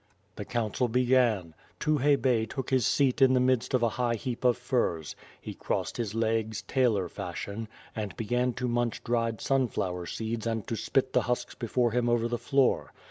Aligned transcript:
The 0.35 0.45
council 0.45 0.87
began; 0.87 1.53
Tukhay 1.79 2.19
Bey 2.19 2.47
took 2.47 2.71
his 2.71 2.87
seat 2.87 3.21
in 3.21 3.35
the 3.35 3.39
midst 3.39 3.75
of 3.75 3.83
a 3.83 3.89
high 4.01 4.15
heap 4.15 4.43
of 4.43 4.57
furs. 4.57 5.15
He 5.39 5.53
crossed 5.53 5.97
his 5.97 6.15
legs, 6.15 6.63
tailor 6.63 7.07
fashion, 7.07 7.67
and 7.95 8.17
began 8.17 8.53
to 8.53 8.67
munch 8.67 9.03
dried 9.03 9.41
sunflower 9.41 10.07
seeds 10.07 10.47
and 10.47 10.65
to 10.65 10.75
spit 10.75 11.13
the 11.13 11.21
husks 11.29 11.53
before 11.53 11.91
him 11.91 12.09
over 12.09 12.27
the 12.27 12.39
floor. 12.39 12.91